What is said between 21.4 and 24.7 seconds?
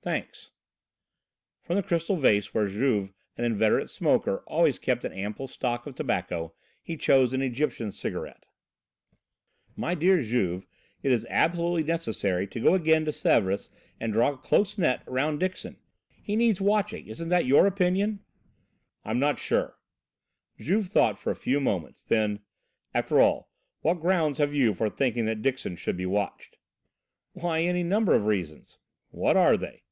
moments, then: "After all, what grounds have